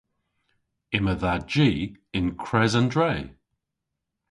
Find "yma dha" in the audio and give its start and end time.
0.97-1.33